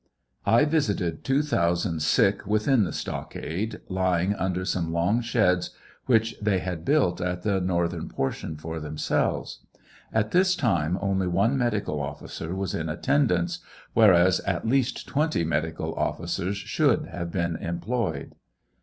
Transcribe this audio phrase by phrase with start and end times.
[0.47, 5.69] »»X visited 2,000 sick within the stockade, lying under some long sheds,
[6.07, 9.63] which they had built at the northern por tion for themselves.
[10.11, 13.59] At this time only one medical officer was in attendance,
[13.93, 18.33] whereas at least twenty medical officers should have been employed.